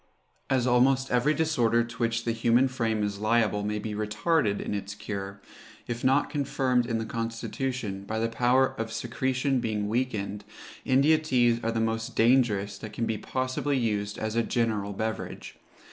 [0.49, 4.73] As almost every disorder to which the human frame is liable may be retarded in
[4.73, 5.39] its cure,
[5.85, 10.43] if not confirmed in the constitution, by the power of secretion being weakened,
[10.85, 15.57] India teas are the most dangerous that can be possibly used as a general beverage.